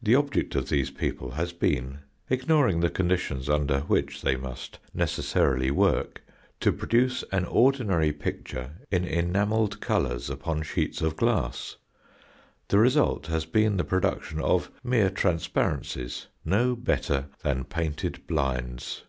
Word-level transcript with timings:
The 0.00 0.14
object 0.14 0.54
of 0.54 0.68
these 0.68 0.90
people 0.92 1.32
has 1.32 1.52
been, 1.52 1.98
ignoring 2.30 2.78
the 2.78 2.88
condition 2.88 3.42
under 3.48 3.80
which 3.80 4.22
they 4.22 4.36
must 4.36 4.78
necessarily 4.94 5.68
work, 5.72 6.22
to 6.60 6.70
produce 6.70 7.24
an 7.32 7.44
ordinary 7.44 8.12
picture 8.12 8.74
in 8.92 9.04
enamelled 9.04 9.80
colours 9.80 10.30
upon 10.30 10.62
sheets 10.62 11.02
of 11.02 11.16
glass. 11.16 11.74
The 12.68 12.78
result 12.78 13.26
has 13.26 13.46
been 13.46 13.76
the 13.76 13.82
production 13.82 14.40
of 14.40 14.70
mere 14.84 15.10
transparencies 15.10 16.28
no 16.44 16.76
better 16.76 17.26
than 17.42 17.64
painted 17.64 18.24
blinds. 18.28 19.02